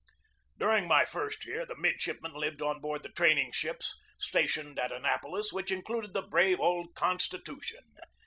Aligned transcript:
During 0.57 0.87
my 0.87 1.05
first 1.05 1.45
year 1.45 1.63
the 1.63 1.75
midshipmen 1.75 2.33
lived 2.33 2.59
on 2.59 2.81
board 2.81 3.03
the 3.03 3.09
training 3.09 3.51
ships 3.51 3.95
stationed 4.17 4.79
at 4.79 4.91
Annapolis, 4.91 5.53
which 5.53 5.69
included 5.71 6.13
the 6.13 6.23
brave 6.23 6.59
old 6.59 6.95
Constitution. 6.95 7.83